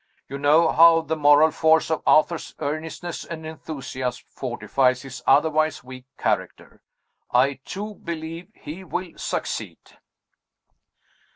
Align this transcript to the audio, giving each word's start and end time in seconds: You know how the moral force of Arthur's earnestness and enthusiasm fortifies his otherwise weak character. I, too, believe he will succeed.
You 0.27 0.39
know 0.39 0.71
how 0.71 1.01
the 1.01 1.15
moral 1.15 1.51
force 1.51 1.91
of 1.91 2.01
Arthur's 2.07 2.55
earnestness 2.57 3.23
and 3.23 3.45
enthusiasm 3.45 4.23
fortifies 4.31 5.03
his 5.03 5.21
otherwise 5.27 5.83
weak 5.83 6.05
character. 6.17 6.81
I, 7.31 7.59
too, 7.65 7.93
believe 8.03 8.47
he 8.55 8.83
will 8.83 9.15
succeed. 9.19 9.77